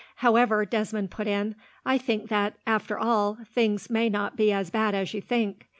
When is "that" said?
2.29-2.55